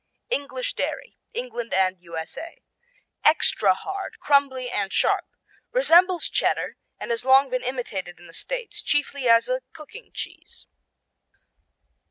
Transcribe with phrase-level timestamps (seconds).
[0.31, 2.57] English Dairy England and U.S.A.
[3.23, 5.25] Extra hard, crumbly and sharp.
[5.73, 10.65] Resembles Cheddar and has long been imitated in the States, chiefly as a cooking cheese.